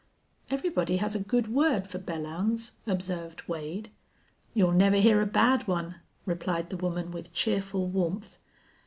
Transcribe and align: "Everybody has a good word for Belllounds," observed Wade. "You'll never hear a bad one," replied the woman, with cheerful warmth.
"Everybody 0.49 0.97
has 0.97 1.13
a 1.13 1.19
good 1.19 1.53
word 1.53 1.85
for 1.85 1.99
Belllounds," 1.99 2.71
observed 2.87 3.47
Wade. 3.47 3.91
"You'll 4.55 4.71
never 4.71 4.95
hear 4.97 5.21
a 5.21 5.27
bad 5.27 5.67
one," 5.67 5.97
replied 6.25 6.71
the 6.71 6.77
woman, 6.77 7.11
with 7.11 7.33
cheerful 7.33 7.85
warmth. 7.87 8.39